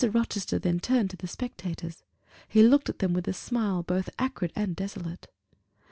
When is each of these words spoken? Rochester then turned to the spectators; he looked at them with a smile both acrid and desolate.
Rochester 0.03 0.57
then 0.57 0.79
turned 0.79 1.11
to 1.11 1.15
the 1.17 1.27
spectators; 1.27 2.03
he 2.47 2.63
looked 2.63 2.89
at 2.89 2.97
them 2.97 3.13
with 3.13 3.27
a 3.27 3.33
smile 3.33 3.83
both 3.83 4.09
acrid 4.17 4.51
and 4.55 4.75
desolate. 4.75 5.27